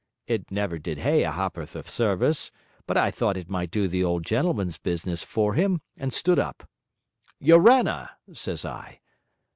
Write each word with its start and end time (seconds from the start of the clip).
It 0.25 0.49
never 0.49 0.79
did 0.79 0.97
Hay 0.97 1.21
a 1.23 1.29
ha'porth 1.29 1.75
of 1.75 1.87
service, 1.87 2.49
but 2.87 2.97
I 2.97 3.11
thought 3.11 3.37
it 3.37 3.51
might 3.51 3.69
do 3.69 3.87
the 3.87 4.03
old 4.03 4.25
gentleman's 4.25 4.79
business 4.79 5.23
for 5.23 5.53
him, 5.53 5.79
and 5.95 6.11
stood 6.11 6.39
up. 6.39 6.67
"Yorana!" 7.39 8.09
says 8.33 8.65
I. 8.65 9.01